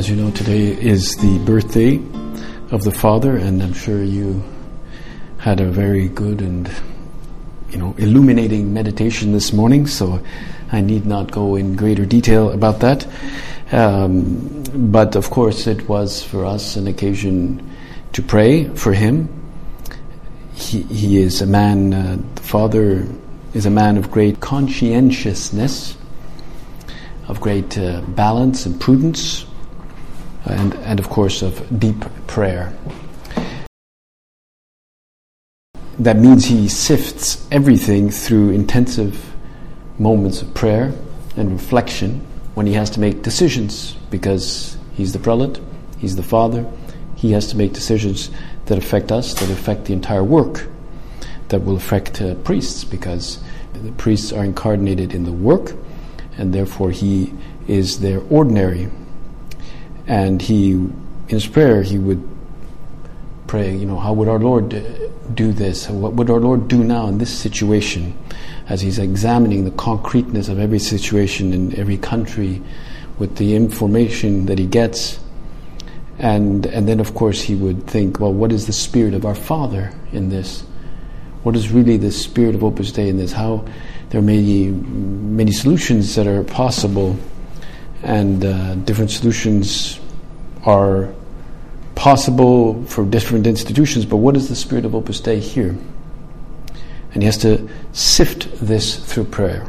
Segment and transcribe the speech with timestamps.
[0.00, 1.96] As you know, today is the birthday
[2.70, 4.42] of the Father, and I'm sure you
[5.36, 6.70] had a very good and
[7.68, 9.86] you know illuminating meditation this morning.
[9.86, 10.24] So
[10.72, 13.06] I need not go in greater detail about that.
[13.72, 17.60] Um, but of course, it was for us an occasion
[18.14, 19.28] to pray for him.
[20.54, 21.92] He, he is a man.
[21.92, 23.06] Uh, the Father
[23.52, 25.94] is a man of great conscientiousness,
[27.28, 29.44] of great uh, balance and prudence
[30.46, 32.72] and, and of course of deep prayer.
[35.98, 39.34] That means he sifts everything through intensive
[39.98, 40.94] moments of prayer
[41.36, 45.60] and reflection when he has to make decisions because he's the prelate,
[45.98, 46.66] he's the father,
[47.16, 48.30] he has to make decisions
[48.64, 50.66] that affect us, that affect the entire work,
[51.48, 53.38] that will affect uh, priests because
[53.74, 55.74] the priests are incarnated in the work
[56.38, 57.32] and therefore he
[57.68, 58.88] is their ordinary
[60.10, 60.92] and he, in
[61.28, 62.28] his prayer, he would
[63.46, 64.80] pray, you know, how would our Lord uh,
[65.34, 65.88] do this?
[65.88, 68.18] What would our Lord do now in this situation?
[68.68, 72.60] As he's examining the concreteness of every situation in every country
[73.20, 75.20] with the information that he gets.
[76.18, 79.36] And, and then, of course, he would think, well, what is the spirit of our
[79.36, 80.62] Father in this?
[81.44, 83.30] What is really the spirit of Opus Dei in this?
[83.30, 83.64] How
[84.08, 87.16] there are many, many solutions that are possible
[88.02, 90.00] and uh, different solutions
[90.64, 91.12] are
[91.94, 95.76] possible for different institutions, but what is the spirit of Opus Dei here?
[97.12, 99.66] And he has to sift this through prayer.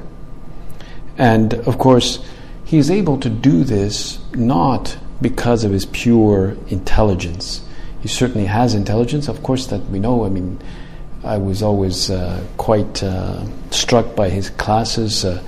[1.17, 2.23] And of course,
[2.63, 7.63] he is able to do this not because of his pure intelligence.
[8.01, 10.25] He certainly has intelligence, of course, that we know.
[10.25, 10.59] I mean,
[11.23, 15.25] I was always uh, quite uh, struck by his classes.
[15.25, 15.43] Uh,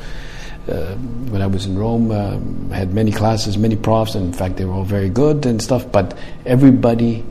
[0.68, 4.56] uh, when I was in Rome, um, had many classes, many profs, and in fact,
[4.56, 5.92] they were all very good and stuff.
[5.92, 7.26] But everybody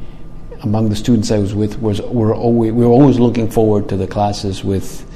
[0.62, 3.96] among the students I was with was were always we were always looking forward to
[3.96, 5.08] the classes with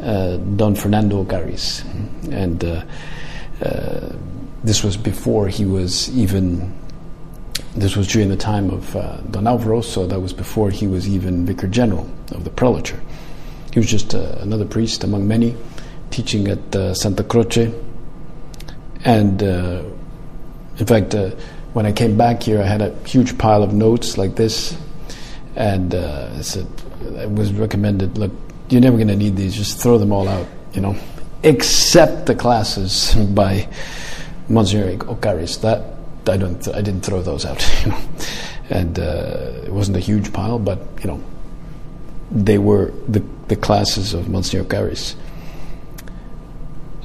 [0.00, 1.82] uh, Don Fernando Ocariz,
[2.30, 2.84] and uh,
[3.64, 4.12] uh,
[4.62, 6.74] this was before he was even.
[7.74, 11.06] This was during the time of uh, Don Alvaro, so that was before he was
[11.06, 12.98] even vicar general of the prelature.
[13.72, 15.54] He was just another priest among many
[16.10, 17.72] teaching at uh, Santa Croce.
[19.04, 19.82] And uh,
[20.78, 21.30] in fact, uh,
[21.72, 24.76] when I came back here, I had a huge pile of notes like this.
[25.54, 26.66] And I said,
[27.00, 28.32] it was recommended, look,
[28.68, 30.96] you're never going to need these, just throw them all out, you know,
[31.42, 33.68] except the classes by
[34.48, 35.60] Monsignor Ocariz.
[35.60, 35.96] That
[36.28, 38.00] I don't, I didn't throw those out, you know,
[38.70, 41.22] and uh, it wasn't a huge pile, but you know,
[42.30, 45.14] they were the, the classes of Monsignor Ocariz.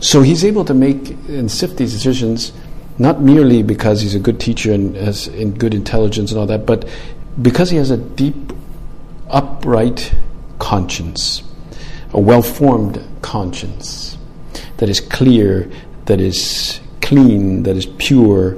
[0.01, 2.51] So he's able to make and sift these decisions
[2.97, 6.65] not merely because he's a good teacher and has in good intelligence and all that,
[6.65, 6.87] but
[7.41, 8.53] because he has a deep,
[9.29, 10.13] upright
[10.59, 11.43] conscience,
[12.13, 14.17] a well formed conscience
[14.77, 15.71] that is clear,
[16.05, 18.57] that is clean, that is pure,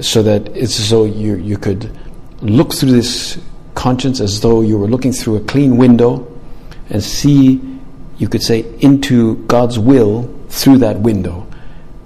[0.00, 1.96] so that it's as though you, you could
[2.40, 3.38] look through this
[3.74, 6.28] conscience as though you were looking through a clean window
[6.90, 7.60] and see,
[8.22, 11.44] you could say, into God's will through that window,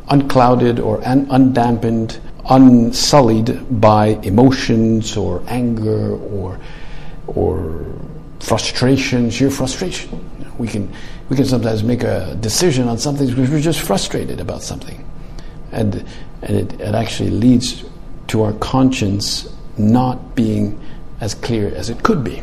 [0.08, 2.18] unclouded or un- undampened,
[2.48, 6.58] unsullied by emotions or anger or
[7.26, 7.84] or
[8.40, 10.08] frustration, sheer frustration.
[10.56, 10.90] We can
[11.28, 15.04] we can sometimes make a decision on something because we're just frustrated about something,
[15.70, 16.02] and
[16.40, 17.84] and it, it actually leads
[18.28, 20.80] to our conscience not being
[21.20, 22.42] as clear as it could be.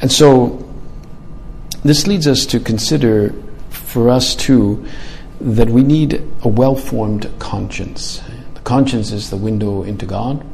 [0.00, 0.67] And so
[1.82, 3.34] this leads us to consider
[3.70, 4.86] for us too
[5.40, 8.22] that we need a well formed conscience.
[8.54, 10.44] The conscience is the window into God,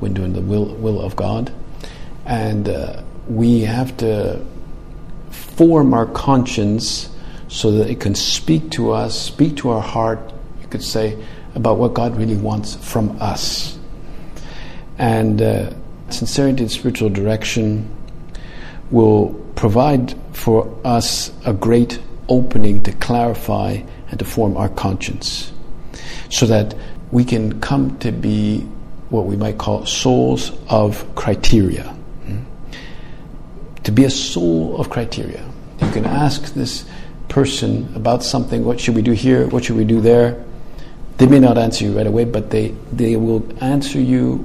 [0.00, 1.52] window into the will, will of God.
[2.24, 4.44] And uh, we have to
[5.30, 7.14] form our conscience
[7.48, 10.32] so that it can speak to us, speak to our heart,
[10.62, 11.22] you could say,
[11.54, 13.78] about what God really wants from us.
[14.98, 15.74] And uh,
[16.08, 17.94] sincerity and spiritual direction
[18.90, 23.80] will provide for us a great opening to clarify
[24.10, 25.52] and to form our conscience
[26.30, 26.74] so that
[27.12, 28.58] we can come to be
[29.10, 31.84] what we might call souls of criteria.
[31.84, 32.40] Hmm?
[33.84, 35.48] To be a soul of criteria.
[35.80, 36.84] You can ask this
[37.28, 40.44] person about something what should we do here, what should we do there.
[41.18, 44.44] They may not answer you right away, but they, they will answer you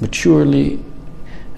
[0.00, 0.82] maturely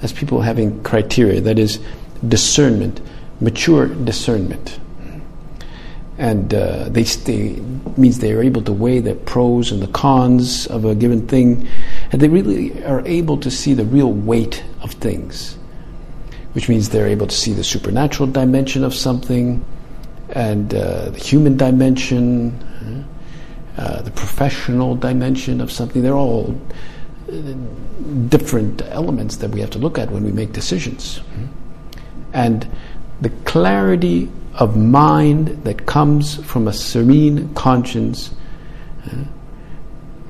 [0.02, 1.80] as people having criteria, that is,
[2.28, 3.00] discernment,
[3.40, 4.78] mature discernment.
[6.16, 7.60] And uh, they, they
[7.96, 11.66] means they are able to weigh the pros and the cons of a given thing,
[12.12, 15.58] and they really are able to see the real weight of things,
[16.52, 19.64] which means they're able to see the supernatural dimension of something,
[20.30, 23.06] and uh, the human dimension,
[23.76, 26.00] uh, the professional dimension of something.
[26.02, 26.56] They're all
[27.28, 27.32] uh,
[28.28, 31.20] different elements that we have to look at when we make decisions.
[32.34, 32.68] And
[33.20, 38.34] the clarity of mind that comes from a serene conscience
[39.06, 39.24] uh,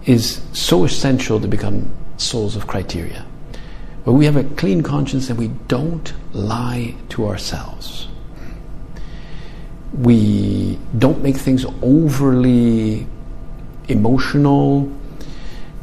[0.05, 3.25] is so essential to become souls of criteria.
[4.05, 8.07] Where we have a clean conscience and we don't lie to ourselves.
[9.95, 13.07] We don't make things overly
[13.89, 14.93] emotional.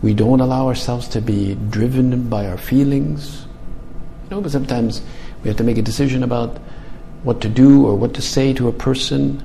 [0.04, 3.48] We don't allow ourselves to be driven by our feelings.
[4.26, 5.02] You know, but sometimes
[5.44, 6.58] we have to make a decision about
[7.24, 9.44] what to do or what to say to a person.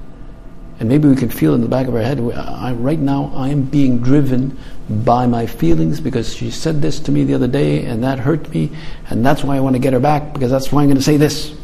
[0.78, 3.48] And maybe we can feel in the back of our head, I, right now I
[3.48, 4.58] am being driven
[4.88, 8.48] by my feelings because she said this to me the other day and that hurt
[8.50, 8.70] me,
[9.08, 11.02] and that's why I want to get her back because that's why I'm going to
[11.02, 11.54] say this.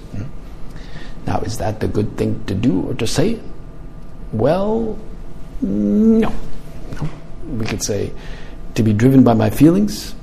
[1.26, 3.38] Now, is that the good thing to do or to say?
[4.32, 4.98] Well,
[5.60, 6.32] no.
[7.00, 7.08] no.
[7.46, 8.12] We could say,
[8.74, 10.14] to be driven by my feelings?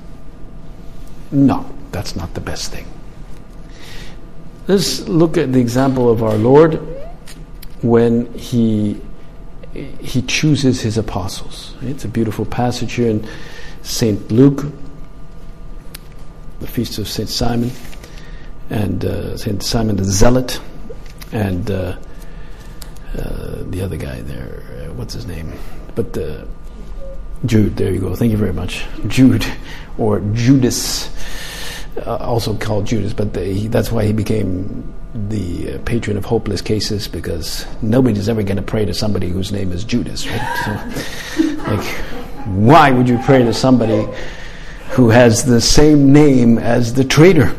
[1.30, 2.86] No, that's not the best thing.
[4.70, 6.74] Let's look at the example of our Lord
[7.82, 9.02] when he
[9.74, 11.74] he chooses his apostles.
[11.82, 13.26] It's a beautiful passage here in
[13.82, 14.66] Saint Luke,
[16.60, 17.72] the feast of Saint Simon,
[18.70, 20.60] and uh, Saint Simon the Zealot,
[21.32, 21.96] and uh,
[23.18, 24.62] uh, the other guy there.
[24.70, 25.52] Uh, what's his name?
[25.96, 26.44] But uh,
[27.44, 27.76] Jude.
[27.76, 28.14] There you go.
[28.14, 29.44] Thank you very much, Jude,
[29.98, 31.10] or Judas
[32.06, 34.92] uh, also called Judas, but that's why he became
[35.28, 39.52] the uh, patron of hopeless cases because nobody's ever going to pray to somebody whose
[39.52, 41.26] name is Judas, right?
[41.36, 41.84] So, like,
[42.46, 44.06] why would you pray to somebody
[44.90, 47.54] who has the same name as the traitor?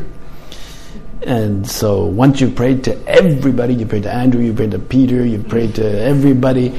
[1.22, 5.24] And so once you've prayed to everybody, you prayed to Andrew, you prayed to Peter,
[5.24, 6.74] you prayed to everybody,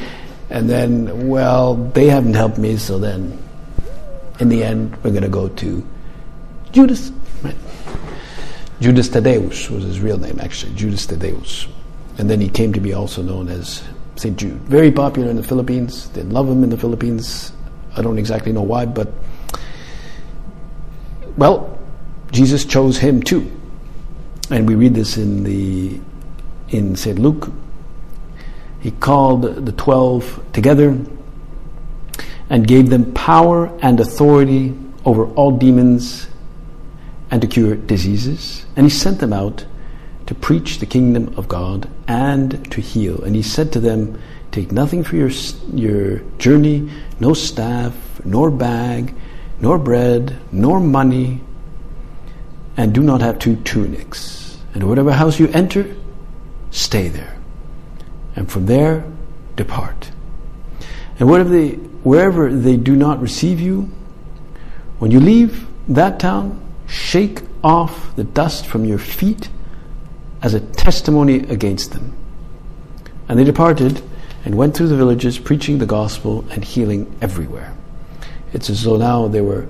[0.49, 3.37] and then, well, they haven't helped me, so then
[4.39, 5.85] in the end, we're going to go to
[6.71, 7.11] Judas.
[8.83, 11.67] Judas Thaddeus was his real name, actually, Judas Thaddeus.
[12.17, 13.81] And then he came to be also known as
[14.17, 14.37] St.
[14.37, 14.59] Jude.
[14.63, 16.09] Very popular in the Philippines.
[16.09, 17.53] They love him in the Philippines.
[17.95, 19.07] I don't exactly know why, but
[21.37, 21.79] well,
[22.33, 23.49] Jesus chose him too.
[24.49, 25.97] And we read this in the
[26.67, 27.17] in St.
[27.17, 27.53] Luke.
[28.81, 30.99] He called the twelve together
[32.49, 36.27] and gave them power and authority over all demons
[37.33, 38.63] and to cure diseases.
[38.75, 39.65] And he sent them out
[40.27, 43.23] to preach the kingdom of God and to heal.
[43.23, 44.21] And he said to them,
[44.51, 45.31] Take nothing for your,
[45.73, 49.15] your journey, no staff, nor bag,
[49.59, 51.41] nor bread, nor money,
[52.77, 54.59] and do not have two tunics.
[54.75, 55.91] And whatever house you enter,
[56.69, 57.35] stay there.
[58.35, 59.03] And from there,
[59.55, 60.11] depart.
[61.17, 61.71] And wherever they,
[62.03, 63.89] wherever they do not receive you,
[64.99, 66.59] when you leave that town,
[66.93, 69.49] shake off the dust from your feet
[70.43, 72.15] as a testimony against them.
[73.27, 74.03] And they departed
[74.45, 77.73] and went through the villages, preaching the gospel and healing everywhere.
[78.51, 79.67] It's as though now they were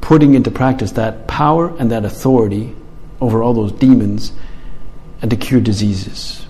[0.00, 2.74] putting into practice that power and that authority
[3.20, 4.32] over all those demons
[5.22, 6.46] and to cure diseases.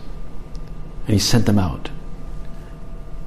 [1.07, 1.91] And he sent them out.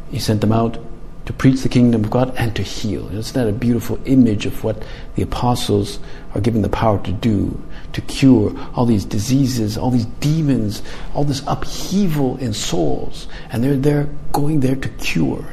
[0.10, 0.80] He sent them out
[1.28, 3.14] to preach the kingdom of God and to heal.
[3.14, 4.82] Isn't that a beautiful image of what
[5.16, 6.00] the apostles
[6.34, 7.62] are given the power to do?
[7.94, 10.82] To cure all these diseases, all these demons,
[11.14, 13.28] all this upheaval in souls.
[13.52, 15.46] And they're there going there to cure.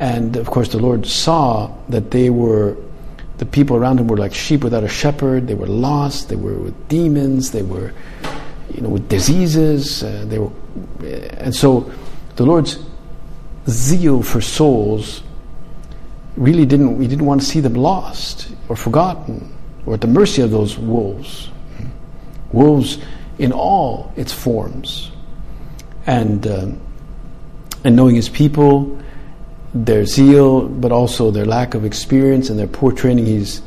[0.00, 2.76] And of course, the Lord saw that they were,
[3.36, 5.46] the people around him were like sheep without a shepherd.
[5.46, 6.30] They were lost.
[6.30, 7.52] They were with demons.
[7.52, 7.92] They were,
[8.74, 10.02] you know, with diseases.
[10.02, 10.50] Uh, they were,
[11.38, 11.92] and so
[12.34, 12.87] the Lord's
[13.68, 15.22] zeal for souls
[16.36, 19.54] really didn't we didn't want to see them lost or forgotten
[19.86, 21.50] or at the mercy of those wolves
[22.52, 22.98] wolves
[23.38, 25.10] in all its forms
[26.06, 26.66] and uh,
[27.84, 28.98] and knowing his people
[29.74, 33.62] their zeal but also their lack of experience and their poor training he's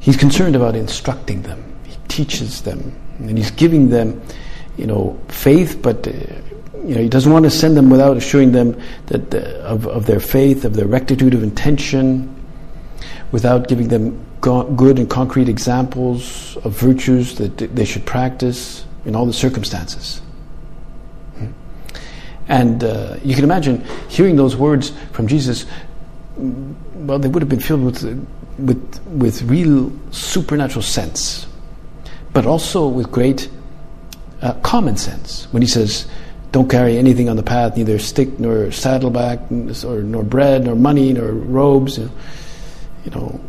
[0.00, 1.62] he's concerned about instructing them.
[1.84, 4.20] He teaches them, and he's giving them,
[4.76, 6.08] you know, faith, but.
[6.08, 6.12] Uh,
[6.84, 10.06] you know, he doesn't want to send them without assuring them that uh, of, of
[10.06, 12.34] their faith, of their rectitude of intention,
[13.32, 19.14] without giving them go- good and concrete examples of virtues that they should practice in
[19.14, 20.20] all the circumstances.
[21.36, 21.46] Hmm.
[22.48, 25.66] And uh, you can imagine hearing those words from Jesus.
[26.36, 28.26] Well, they would have been filled with,
[28.58, 31.46] with, with real supernatural sense,
[32.32, 33.50] but also with great
[34.40, 35.46] uh, common sense.
[35.52, 36.06] When he says,
[36.52, 39.40] don't carry anything on the path, neither stick nor saddleback,
[39.84, 41.98] or nor bread, nor money, nor robes.
[41.98, 42.10] You know,
[43.04, 43.40] you know,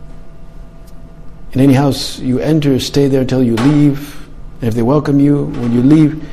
[1.54, 4.28] in any house you enter, stay there until you leave.
[4.62, 6.24] And if they welcome you, when you leave,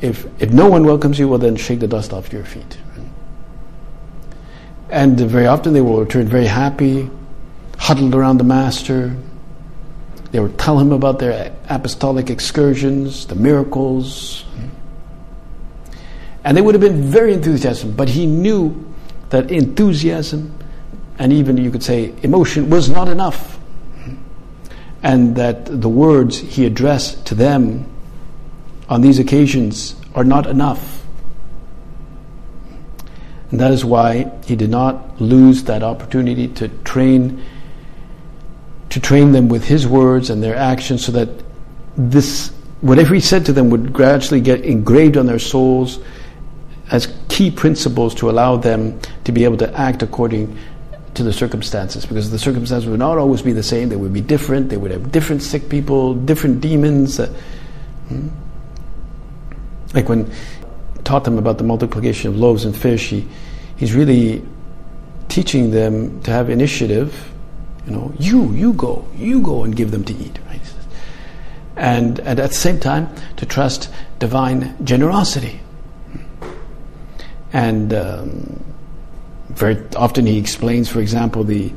[0.00, 2.76] if if no one welcomes you, well then shake the dust off your feet.
[4.90, 7.10] And very often they will return very happy,
[7.78, 9.16] huddled around the master.
[10.32, 14.44] They will tell him about their apostolic excursions, the miracles.
[16.46, 18.86] And they would have been very enthusiastic, but he knew
[19.30, 20.56] that enthusiasm
[21.18, 23.58] and even you could say emotion was not enough.
[25.02, 27.90] And that the words he addressed to them
[28.88, 31.04] on these occasions are not enough.
[33.50, 37.42] And that is why he did not lose that opportunity to train
[38.90, 41.28] to train them with his words and their actions so that
[41.96, 45.98] this whatever he said to them would gradually get engraved on their souls
[46.90, 50.56] as key principles to allow them to be able to act according
[51.14, 53.88] to the circumstances because the circumstances would not always be the same.
[53.88, 54.68] They would be different.
[54.68, 57.18] They would have different sick people, different demons.
[57.18, 57.26] Uh,
[58.08, 58.28] hmm?
[59.94, 60.30] Like when
[61.04, 63.26] taught them about the multiplication of loaves and fish, he,
[63.76, 64.44] he's really
[65.28, 67.32] teaching them to have initiative.
[67.86, 70.60] You know, you, you go, you go and give them to eat, right?
[71.76, 75.60] And, and at the same time, to trust divine generosity.
[77.52, 78.64] And um,
[79.48, 81.72] very often he explains, for example, the,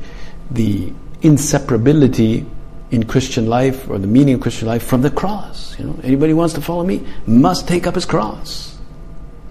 [0.50, 2.46] the inseparability
[2.90, 5.78] in Christian life or the meaning of Christian life from the cross.
[5.78, 8.76] You know, anybody who wants to follow me must take up his cross,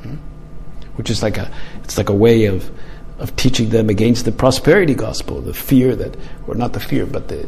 [0.03, 0.15] hmm?
[0.95, 1.49] which is like a
[1.83, 2.69] it's like a way of
[3.17, 6.15] of teaching them against the prosperity gospel, the fear that,
[6.47, 7.47] or not the fear, but the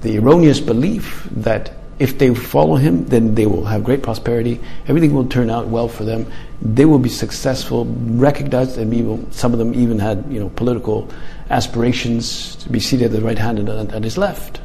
[0.00, 4.60] the erroneous belief that if they follow him, then they will have great prosperity.
[4.88, 6.26] Everything will turn out well for them.
[6.60, 11.08] They will be successful, recognized, and even, some of them even had you know political
[11.48, 14.60] aspirations to be seated at the right hand and at his left.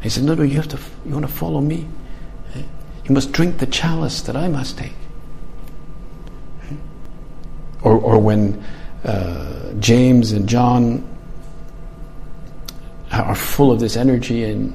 [0.00, 0.78] He said, "No, no, you have to.
[1.04, 1.86] You want to follow me.
[3.04, 4.96] You must drink the chalice that I must take."
[7.82, 8.64] Or, or when
[9.04, 11.06] uh, James and John
[13.12, 14.74] are full of this energy and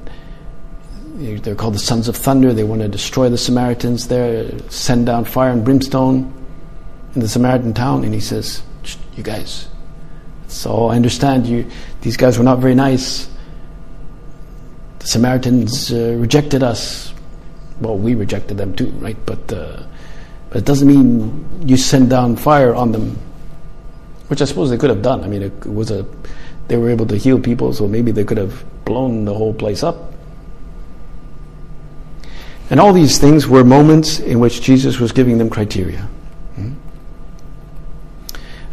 [1.20, 2.52] they're called the sons of thunder.
[2.52, 6.32] They want to destroy the Samaritans there, send down fire and brimstone
[7.14, 8.04] in the Samaritan town.
[8.04, 8.62] And he says,
[9.16, 9.68] "You guys,
[10.48, 11.66] so I understand you.
[12.00, 13.28] These guys were not very nice.
[15.00, 17.12] The Samaritans uh, rejected us.
[17.80, 19.16] Well, we rejected them too, right?
[19.26, 19.82] But uh,
[20.48, 23.18] but it doesn't mean you send down fire on them,
[24.28, 25.22] which I suppose they could have done.
[25.22, 26.06] I mean, it was a
[26.68, 29.82] they were able to heal people, so maybe they could have blown the whole place
[29.82, 30.09] up.
[32.70, 36.08] And all these things were moments in which Jesus was giving them criteria.
[36.54, 36.74] Hmm?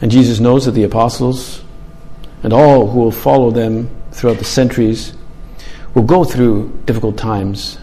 [0.02, 1.64] And Jesus knows that the apostles
[2.44, 5.14] and all who will follow them throughout the centuries
[5.96, 7.80] will go through difficult times.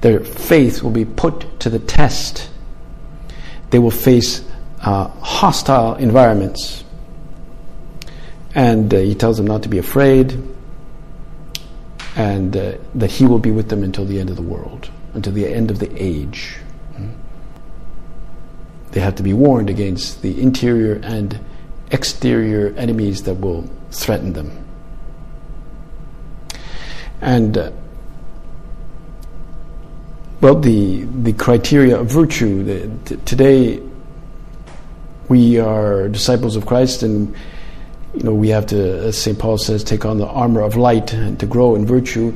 [0.00, 2.48] Their faith will be put to the test.
[3.68, 4.42] They will face
[4.80, 6.82] uh, hostile environments.
[8.54, 10.42] And uh, he tells them not to be afraid
[12.16, 15.32] and uh, that he will be with them until the end of the world until
[15.32, 16.58] the end of the age.
[18.92, 21.38] They have to be warned against the interior and
[21.90, 24.64] exterior enemies that will threaten them.
[27.20, 27.72] And uh,
[30.40, 32.64] well, the the criteria of virtue.
[32.64, 33.82] The, t- today,
[35.28, 37.34] we are disciples of Christ, and
[38.14, 41.12] you know we have to, as Saint Paul says, take on the armor of light
[41.12, 42.32] and to grow in virtue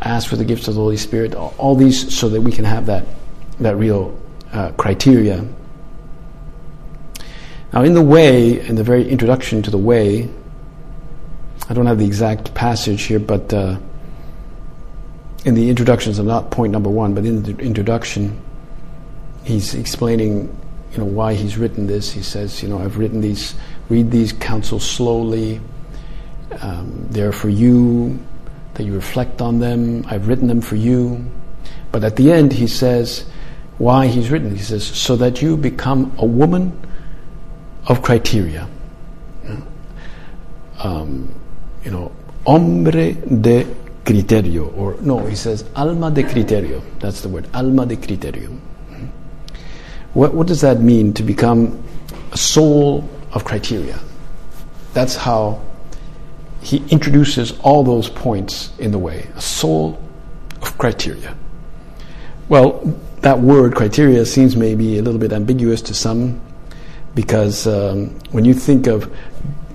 [0.00, 2.86] ask for the gifts of the Holy Spirit, all these so that we can have
[2.86, 3.06] that,
[3.60, 4.18] that real
[4.52, 5.44] uh, criteria.
[7.72, 10.28] Now, in the way, in the very introduction to the way,
[11.68, 13.78] I don't have the exact passage here, but uh,
[15.44, 18.40] in the introductions, of not point number one, but in the introduction,
[19.44, 20.56] he's explaining,
[20.92, 22.12] you know, why he's written this.
[22.12, 23.54] He says, you know, I've written these,
[23.88, 25.60] read these counsels slowly.
[26.60, 28.18] Um, they're for you
[28.76, 30.04] that you reflect on them.
[30.06, 31.24] I've written them for you.
[31.92, 33.24] But at the end, he says
[33.78, 34.54] why he's written.
[34.54, 36.78] He says, so that you become a woman
[37.86, 38.68] of criteria.
[40.78, 41.34] Um,
[41.84, 42.12] you know,
[42.46, 43.64] hombre de
[44.04, 46.82] criterio, or no, he says alma de criterio.
[47.00, 48.58] That's the word, alma de criterio.
[50.12, 51.82] What, what does that mean to become
[52.32, 53.98] a soul of criteria?
[54.92, 55.62] That's how
[56.66, 59.28] he introduces all those points in the way.
[59.36, 60.02] A soul
[60.60, 61.36] of criteria.
[62.48, 62.80] Well,
[63.20, 66.40] that word criteria seems maybe a little bit ambiguous to some
[67.14, 69.16] because um, when you think of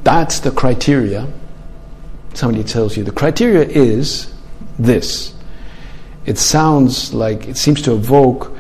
[0.03, 1.31] that's the criteria,
[2.33, 4.33] somebody tells you the criteria is
[4.77, 5.33] this.
[6.25, 8.53] It sounds like it seems to evoke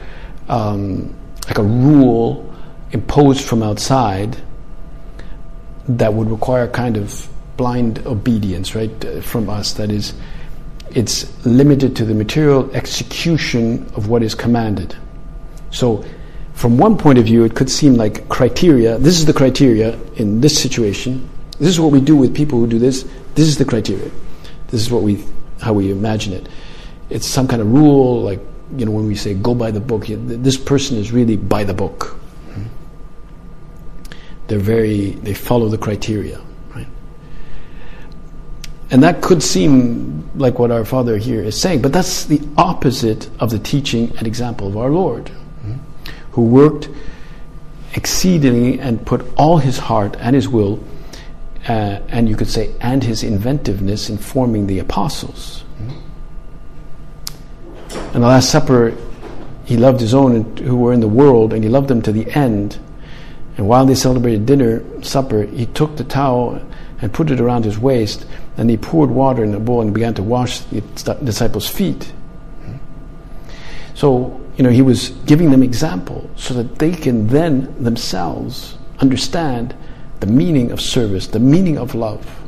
[0.47, 1.13] um,
[1.47, 2.55] like a rule
[2.91, 4.41] imposed from outside
[5.89, 7.27] that would require kind of
[7.57, 9.73] blind obedience, right, uh, from us.
[9.73, 10.13] That is,
[10.91, 14.95] it's limited to the material execution of what is commanded.
[15.71, 16.03] So,
[16.53, 18.97] from one point of view, it could seem like criteria.
[18.97, 21.27] This is the criteria in this situation.
[21.59, 23.03] This is what we do with people who do this.
[23.35, 24.11] This is the criteria.
[24.67, 25.23] This is what we,
[25.59, 26.49] how we imagine it.
[27.09, 28.39] It's some kind of rule, like
[28.77, 30.05] you know, when we say go by the book.
[30.07, 32.15] This person is really by the book.
[34.47, 36.41] They're very, they follow the criteria.
[38.91, 43.29] And that could seem like what our Father here is saying, but that's the opposite
[43.39, 45.31] of the teaching and example of our Lord,
[46.31, 46.89] who worked
[47.93, 50.83] exceedingly and put all his heart and his will,
[51.69, 55.63] uh, and you could say, and his inventiveness in forming the apostles.
[58.13, 58.95] In the Last Supper,
[59.63, 62.29] he loved his own who were in the world, and he loved them to the
[62.31, 62.77] end.
[63.55, 66.61] And while they celebrated dinner, supper, he took the towel
[67.01, 68.25] and put it around his waist
[68.57, 70.81] and he poured water in a bowl and began to wash the
[71.23, 72.13] disciples' feet.
[73.95, 79.75] So, you know, he was giving them example so that they can then themselves understand
[80.19, 82.39] the meaning of service, the meaning of love.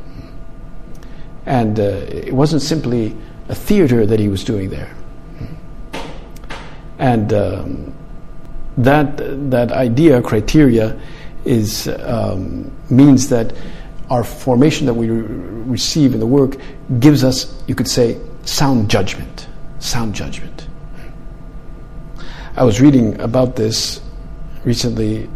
[1.46, 3.16] And uh, it wasn't simply
[3.48, 4.94] a theater that he was doing there.
[6.98, 7.94] And um,
[8.78, 9.16] that,
[9.50, 10.98] that idea, criteria,
[11.44, 13.52] is, um, means that
[14.10, 16.56] our formation that we re- receive in the work
[17.00, 19.48] gives us, you could say, sound judgment.
[19.78, 20.68] Sound judgment.
[22.56, 24.00] I was reading about this
[24.64, 25.28] recently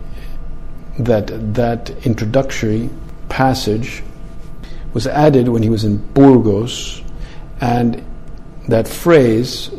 [0.99, 2.89] that that introductory
[3.29, 4.03] passage
[4.95, 7.03] was added when he was in Burgos,
[7.61, 8.05] and
[8.69, 9.71] that phrase,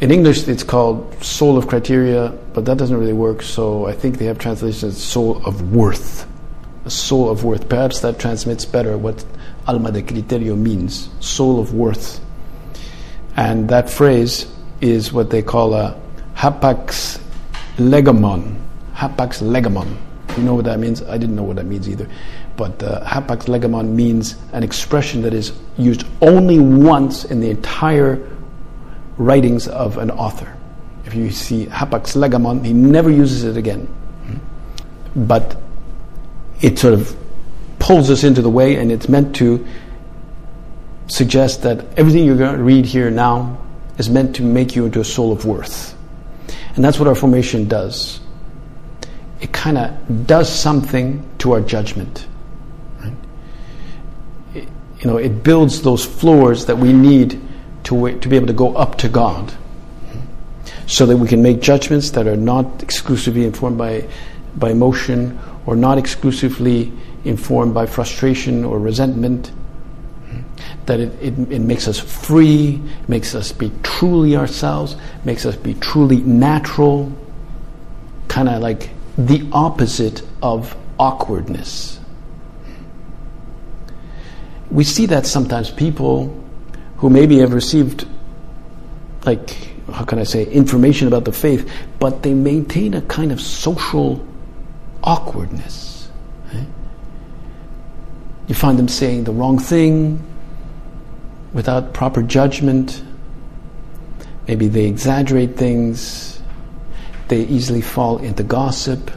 [0.00, 4.18] in English it's called soul of criteria, but that doesn't really work, so I think
[4.18, 6.26] they have translations soul of worth
[6.86, 7.68] soul of worth.
[7.68, 9.24] Perhaps that transmits better what
[9.66, 12.20] alma de criterio means, soul of worth.
[13.36, 14.46] And that phrase
[14.80, 16.00] is what they call a
[16.34, 17.20] hapax
[17.76, 18.60] legomenon.
[18.94, 19.96] Hapax legomenon.
[20.36, 21.02] You know what that means?
[21.02, 22.08] I didn't know what that means either.
[22.56, 28.28] But uh, hapax legomenon means an expression that is used only once in the entire
[29.16, 30.56] writings of an author.
[31.04, 33.88] If you see hapax legomenon, he never uses it again.
[35.16, 35.56] But
[36.64, 37.14] it sort of
[37.78, 39.66] pulls us into the way, and it's meant to
[41.08, 43.58] suggest that everything you're going to read here now
[43.98, 45.94] is meant to make you into a soul of worth.
[46.74, 48.18] And that's what our formation does.
[49.42, 52.26] It kind of does something to our judgment.
[52.98, 53.12] Right?
[54.54, 54.68] It,
[55.00, 57.38] you know, it builds those floors that we need
[57.84, 59.52] to, to be able to go up to God
[60.86, 64.08] so that we can make judgments that are not exclusively informed by,
[64.56, 66.92] by emotion or not exclusively
[67.24, 69.50] informed by frustration or resentment.
[70.86, 75.74] That it, it, it, makes us free, makes us be truly ourselves, makes us be
[75.74, 77.10] truly natural,
[78.28, 81.98] kind of like the opposite of awkwardness.
[84.70, 86.44] We see that sometimes people
[86.98, 88.06] who maybe have received,
[89.24, 89.50] like,
[89.90, 94.26] how can I say, information about the faith, but they maintain a kind of social
[95.04, 96.08] awkwardness.
[96.52, 96.66] Right?
[98.48, 100.22] You find them saying the wrong thing
[101.52, 103.02] without proper judgment.
[104.48, 106.42] Maybe they exaggerate things.
[107.28, 109.10] They easily fall into gossip.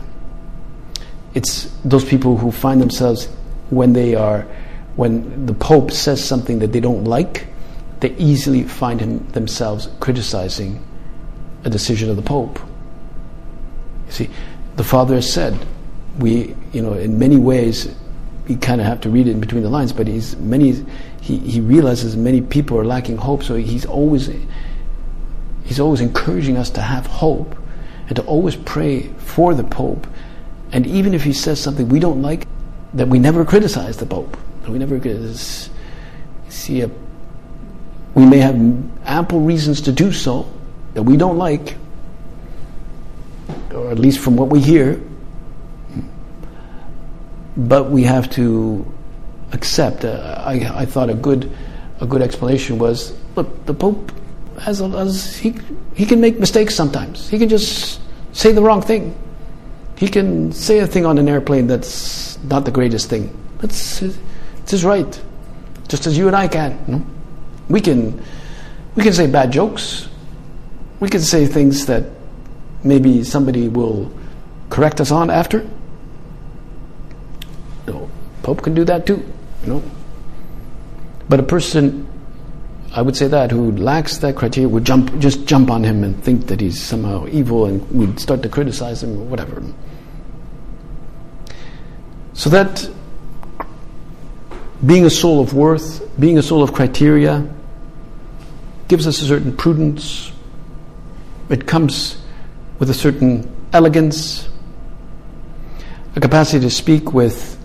[1.34, 3.28] It's those people who find themselves
[3.70, 4.48] when they are,
[4.96, 7.48] when the Pope says something that they don't like,
[8.00, 10.82] they easily find him, themselves criticizing
[11.66, 12.60] a decision of the Pope.
[14.08, 14.30] You see,
[14.78, 15.58] the Father has said,
[16.18, 17.94] we, you know, in many ways,
[18.48, 20.86] we kind of have to read it in between the lines, but he's many,
[21.22, 24.30] he, he realizes many people are lacking hope, so he's always
[25.66, 27.56] he's always encouraging us to have hope
[28.08, 30.08] and to always pray for the Pope.
[30.72, 32.48] And even if he says something we don't like,
[32.94, 34.38] that we never criticize the Pope.
[34.68, 35.00] We never
[36.50, 36.90] see a.
[38.16, 38.56] We may have
[39.06, 40.52] ample reasons to do so
[40.94, 41.76] that we don't like,
[43.74, 45.02] or at least from what we hear.
[47.58, 48.86] But we have to
[49.52, 50.06] accept.
[50.06, 51.52] Uh, I, I thought a good,
[52.00, 54.12] a good explanation was: look, the Pope
[54.60, 55.56] has, a, has he
[55.96, 57.28] he can make mistakes sometimes.
[57.28, 58.00] He can just
[58.32, 59.18] say the wrong thing.
[59.98, 63.36] He can say a thing on an airplane that's not the greatest thing.
[63.58, 65.22] That's it's his right,
[65.88, 66.78] just as you and I can.
[66.88, 67.06] Know?
[67.70, 68.22] We can
[68.96, 70.08] we can say bad jokes.
[71.00, 72.04] We can say things that
[72.84, 74.12] maybe somebody will
[74.70, 75.68] correct us on after.
[78.48, 79.22] Pope can do that too.
[79.64, 79.84] You know.
[81.28, 82.08] But a person,
[82.94, 86.24] I would say that, who lacks that criteria would jump, just jump on him and
[86.24, 89.62] think that he's somehow evil and would start to criticize him or whatever.
[92.32, 92.90] So that
[94.86, 97.46] being a soul of worth, being a soul of criteria,
[98.88, 100.32] gives us a certain prudence.
[101.50, 102.22] It comes
[102.80, 104.48] with a certain elegance,
[106.16, 107.57] a capacity to speak with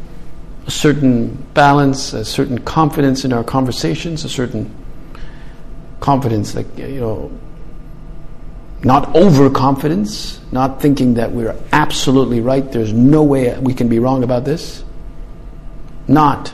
[0.67, 4.75] a certain balance, a certain confidence in our conversations, a certain
[6.01, 7.31] confidence, like, you know,
[8.85, 14.25] not overconfidence, not thinking that we're absolutely right, there's no way we can be wrong
[14.25, 14.85] about this,
[16.09, 16.53] not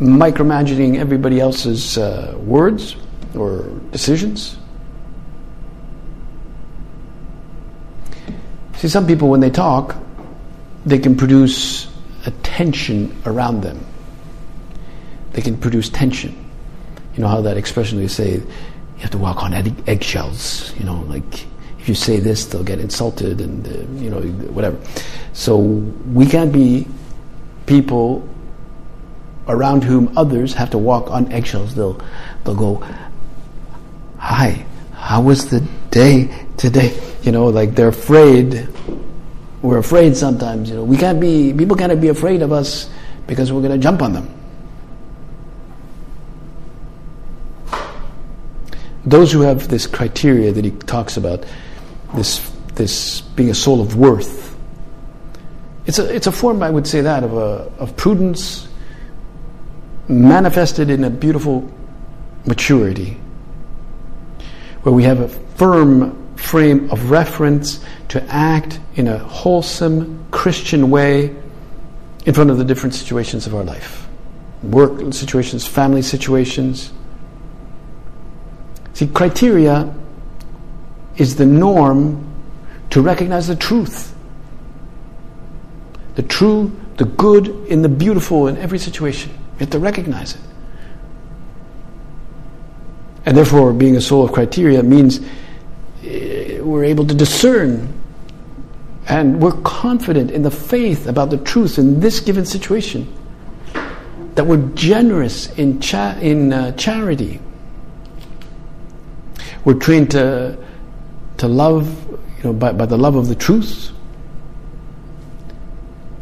[0.00, 2.96] micromanaging everybody else's uh, words
[3.34, 4.56] or decisions.
[8.76, 9.96] See, some people, when they talk,
[10.86, 11.87] they can produce
[12.58, 13.78] tension around them.
[15.30, 16.34] They can produce tension.
[17.14, 19.54] You know how that expression they say, you have to walk on
[19.86, 20.74] eggshells.
[20.76, 21.46] You know, like
[21.78, 24.20] if you say this, they'll get insulted, and uh, you know,
[24.56, 24.76] whatever.
[25.34, 25.56] So
[26.18, 26.88] we can't be
[27.66, 28.28] people
[29.46, 31.76] around whom others have to walk on eggshells.
[31.76, 32.00] They'll
[32.42, 32.84] they'll go,
[34.18, 35.60] "Hi, how was the
[35.92, 36.90] day today?"
[37.22, 38.66] You know, like they're afraid
[39.62, 40.70] we're afraid sometimes.
[40.70, 42.88] You know, we can't be people can't be afraid of us
[43.26, 44.34] because we're going to jump on them.
[49.04, 51.44] Those who have this criteria that he talks about,
[52.14, 54.56] this this being a soul of worth,
[55.86, 58.68] it's a it's a form I would say that of a of prudence
[60.08, 61.70] manifested in a beautiful
[62.46, 63.18] maturity,
[64.82, 71.36] where we have a firm frame of reference to act in a wholesome Christian way
[72.24, 74.08] in front of the different situations of our life
[74.62, 76.92] work situations, family situations.
[78.94, 79.94] See, criteria
[81.16, 82.24] is the norm
[82.90, 84.14] to recognize the truth.
[86.16, 89.30] The true, the good, in the beautiful in every situation.
[89.30, 90.40] You have to recognize it.
[93.26, 95.20] And therefore, being a soul of criteria means
[96.62, 97.94] we're able to discern
[99.08, 103.12] and we're confident in the faith about the truth in this given situation.
[104.34, 107.40] That we're generous in, cha- in uh, charity.
[109.64, 110.58] We're trained to,
[111.38, 113.92] to love you know, by, by the love of the truth,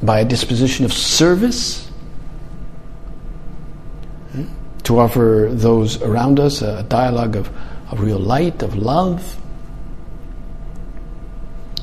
[0.03, 1.88] by a disposition of service,
[4.31, 4.44] hmm,
[4.85, 7.51] to offer those around us a dialogue of,
[7.90, 9.37] of real light, of love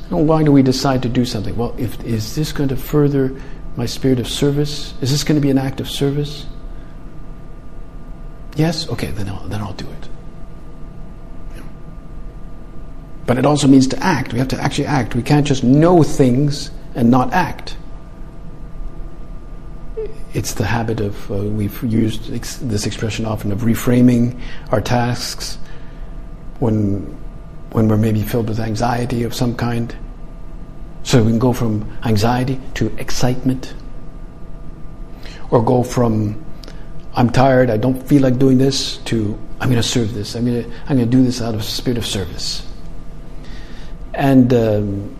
[0.09, 1.55] why do we decide to do something?
[1.55, 3.35] Well, if, is this going to further
[3.75, 4.93] my spirit of service?
[5.01, 6.45] Is this going to be an act of service?
[8.55, 8.87] Yes?
[8.89, 10.09] Okay, then I'll, then I'll do it.
[13.25, 14.33] But it also means to act.
[14.33, 15.15] We have to actually act.
[15.15, 17.77] We can't just know things and not act.
[20.33, 24.39] It's the habit of, uh, we've used ex- this expression often, of reframing
[24.71, 25.57] our tasks
[26.59, 27.17] when,
[27.73, 29.95] when we're maybe filled with anxiety of some kind.
[31.03, 33.73] So we can go from anxiety to excitement,
[35.51, 36.43] or go from
[37.15, 40.35] I'm tired, I don't feel like doing this, to I'm going to serve this.
[40.35, 42.67] I'm going to I'm going to do this out of spirit of service.
[44.13, 45.15] And um,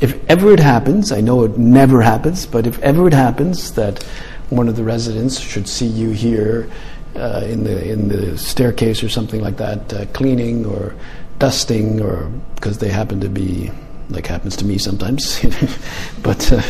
[0.00, 4.02] if ever it happens, I know it never happens, but if ever it happens that
[4.50, 6.70] one of the residents should see you here
[7.16, 10.94] uh, in the in the staircase or something like that, uh, cleaning or
[11.38, 13.70] dusting, or because they happen to be
[14.10, 15.40] like happens to me sometimes.
[16.22, 16.62] but uh,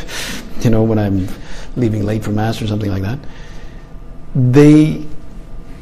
[0.61, 1.29] you know, when I'm
[1.77, 3.19] leaving late for mass or something like that,
[4.35, 5.05] they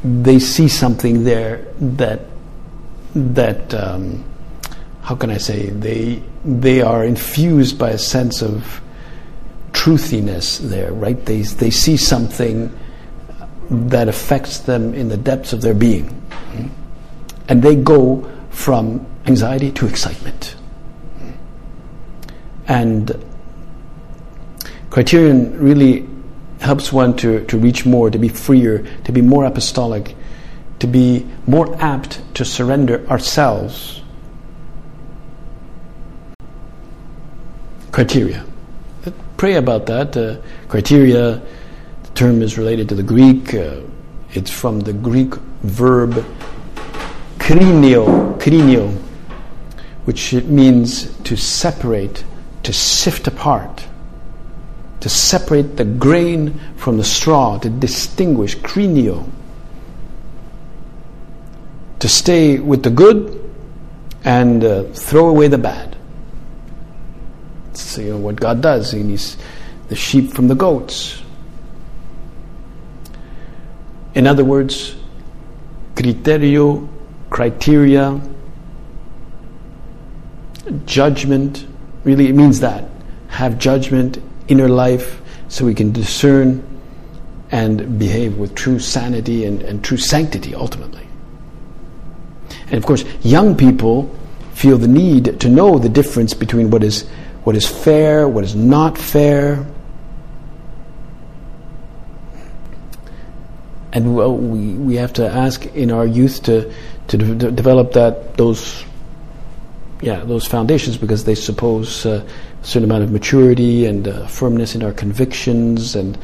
[0.03, 2.21] they see something there that
[3.15, 4.23] that um,
[5.01, 8.81] how can I say they they are infused by a sense of
[9.71, 11.23] truthiness there, right?
[11.25, 12.77] They they see something
[13.69, 16.21] that affects them in the depths of their being,
[17.47, 20.55] and they go from anxiety to excitement,
[22.67, 23.11] and
[24.89, 26.07] criterion really
[26.59, 30.15] helps one to, to reach more, to be freer, to be more apostolic,
[30.79, 34.01] to be more apt to surrender ourselves.
[37.91, 38.45] Criteria.
[39.35, 40.15] Pray about that.
[40.15, 41.41] Uh, criteria,
[42.15, 43.53] term is related to the Greek.
[43.53, 43.81] Uh,
[44.31, 46.13] it's from the Greek verb
[47.37, 48.91] krinio, krinio,
[50.05, 52.23] which means to separate,
[52.63, 53.85] to sift apart
[55.03, 59.29] to separate the grain from the straw, to distinguish, krinio,
[61.99, 63.37] to stay with the good
[64.23, 65.97] and uh, throw away the bad.
[67.73, 69.35] So, you know, what God does, He needs
[69.89, 71.21] the sheep from the goats.
[74.15, 74.95] In other words,
[75.95, 76.87] criterio,
[77.29, 78.21] criteria,
[80.85, 81.65] judgment,
[82.03, 82.89] really it means that.
[83.27, 86.63] Have judgment inner life so we can discern
[87.51, 91.07] and behave with true sanity and, and true sanctity ultimately.
[92.67, 94.13] And of course, young people
[94.53, 97.07] feel the need to know the difference between what is,
[97.43, 99.65] what is fair, what is not fair.
[103.93, 106.73] And we, we have to ask in our youth to,
[107.09, 108.83] to de- develop that, those,
[110.01, 112.27] yeah, those foundations because they suppose uh,
[112.59, 116.17] a certain amount of maturity and uh, firmness in our convictions and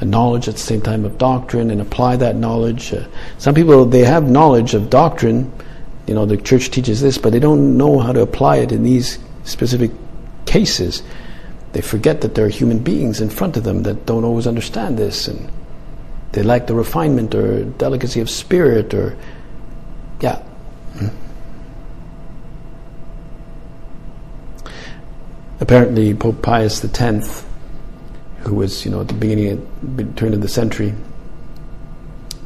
[0.00, 2.94] a knowledge at the same time of doctrine and apply that knowledge.
[2.94, 5.52] Uh, some people, they have knowledge of doctrine,
[6.06, 8.84] you know, the church teaches this, but they don't know how to apply it in
[8.84, 9.90] these specific
[10.46, 11.02] cases.
[11.72, 14.98] They forget that there are human beings in front of them that don't always understand
[14.98, 15.50] this and
[16.32, 19.16] they lack the refinement or delicacy of spirit or,
[20.20, 20.36] yeah,
[20.96, 21.08] hmm.
[25.60, 27.44] apparently Pope Pius X,
[28.40, 30.94] who was, you know, at the beginning of the turn of the century,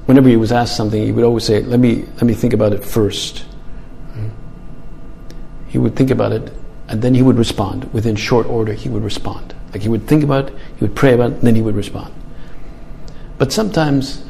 [0.06, 2.72] whenever he was asked something, he would always say, "Let me let me think about
[2.72, 3.44] it first.
[4.14, 4.28] Hmm.
[5.68, 6.52] He would think about it,
[6.88, 7.92] and then he would respond.
[7.92, 9.54] Within short order, he would respond.
[9.72, 11.76] Like he would think about it, he would pray about it, and then he would
[11.76, 12.12] respond.
[13.38, 14.24] But sometimes,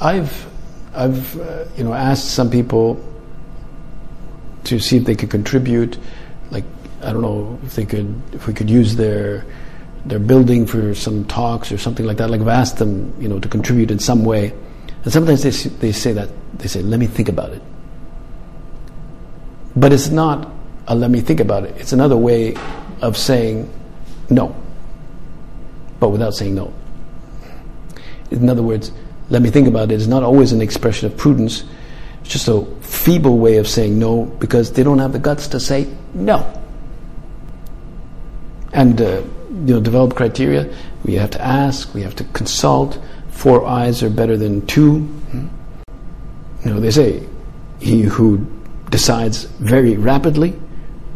[0.00, 0.46] I've
[0.94, 3.02] I've uh, you know asked some people
[4.64, 5.98] to see if they could contribute,
[6.50, 6.64] like
[7.02, 9.44] I don't know if they could, if we could use their
[10.04, 12.30] their building for some talks or something like that.
[12.30, 14.54] Like I've asked them, you know, to contribute in some way,
[15.04, 17.62] and sometimes they they say that they say, "Let me think about it."
[19.74, 20.48] But it's not
[20.86, 22.54] a "let me think about it." It's another way
[23.00, 23.68] of saying
[24.30, 24.54] no,
[25.98, 26.72] but without saying no.
[28.32, 28.92] In other words,
[29.30, 31.64] "Let me think about it" is not always an expression of prudence.
[32.20, 35.60] It's just a feeble way of saying no because they don't have the guts to
[35.60, 36.46] say no
[38.72, 39.22] and uh,
[39.66, 40.72] you know develop criteria.
[41.04, 41.92] We have to ask.
[41.94, 42.98] We have to consult.
[43.30, 45.08] Four eyes are better than two.
[46.64, 47.26] You know they say,
[47.80, 48.46] he who
[48.90, 50.58] decides very rapidly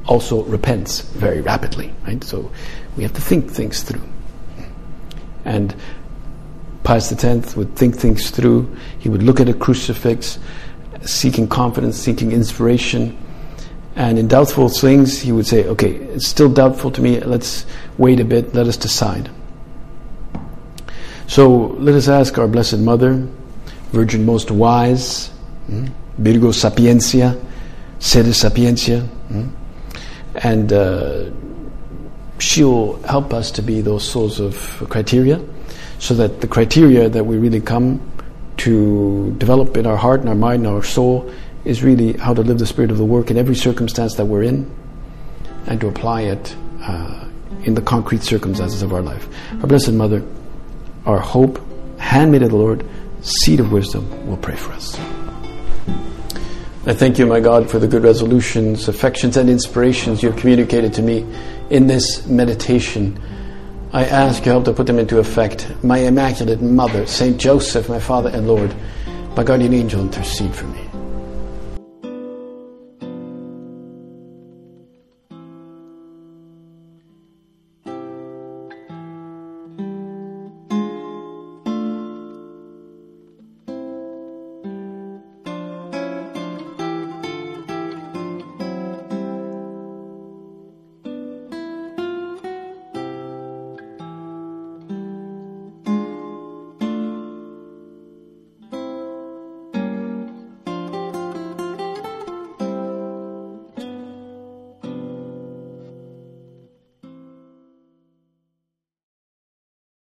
[0.07, 1.92] also repents very rapidly.
[2.07, 2.22] Right.
[2.24, 2.50] So
[2.96, 4.02] we have to think things through.
[5.44, 5.74] And
[6.87, 8.75] Pius X would think things through.
[8.99, 10.38] He would look at a crucifix,
[11.03, 13.18] seeking confidence, seeking inspiration
[13.96, 17.64] and in doubtful things, he would say, okay, it's still doubtful to me, let's
[17.96, 19.31] wait a bit, let us decide.
[21.27, 23.27] So let us ask our Blessed Mother,
[23.92, 25.29] Virgin Most Wise,
[25.66, 25.87] hmm,
[26.18, 27.42] Virgo Sapiencia,
[27.99, 29.49] Sede Sapiencia, hmm,
[30.35, 31.31] and uh,
[32.38, 35.40] she'll help us to be those souls of criteria,
[35.98, 38.00] so that the criteria that we really come
[38.59, 41.30] to develop in our heart and our mind and our soul
[41.64, 44.42] is really how to live the spirit of the work in every circumstance that we're
[44.42, 44.70] in
[45.66, 47.28] and to apply it uh,
[47.64, 49.28] in the concrete circumstances of our life.
[49.61, 50.22] Our Blessed Mother,
[51.04, 51.61] our hope,
[51.98, 52.87] handmaid of the Lord,
[53.22, 54.98] seed of wisdom, will pray for us.
[56.88, 60.94] I thank you, my God, for the good resolutions, affections, and inspirations you have communicated
[60.94, 61.26] to me
[61.68, 63.20] in this meditation.
[63.92, 65.70] I ask your help to put them into effect.
[65.83, 68.75] My Immaculate Mother, Saint Joseph, my Father and Lord,
[69.37, 70.86] my guardian angel, intercede for me.